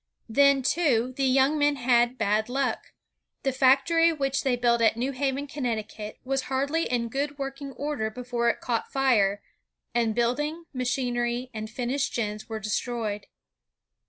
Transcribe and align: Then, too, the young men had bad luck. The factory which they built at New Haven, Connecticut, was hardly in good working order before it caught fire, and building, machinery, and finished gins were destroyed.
Then, 0.27 0.63
too, 0.63 1.13
the 1.15 1.25
young 1.25 1.59
men 1.59 1.75
had 1.75 2.17
bad 2.17 2.49
luck. 2.49 2.93
The 3.43 3.51
factory 3.51 4.11
which 4.11 4.41
they 4.41 4.55
built 4.55 4.81
at 4.81 4.97
New 4.97 5.11
Haven, 5.11 5.45
Connecticut, 5.45 6.17
was 6.23 6.45
hardly 6.49 6.85
in 6.85 7.07
good 7.07 7.37
working 7.37 7.71
order 7.73 8.09
before 8.09 8.49
it 8.49 8.61
caught 8.61 8.91
fire, 8.91 9.43
and 9.93 10.15
building, 10.15 10.63
machinery, 10.73 11.51
and 11.53 11.69
finished 11.69 12.15
gins 12.15 12.49
were 12.49 12.59
destroyed. 12.59 13.27